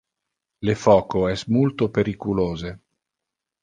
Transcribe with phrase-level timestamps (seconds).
[0.69, 2.77] Le foco es multo periculose.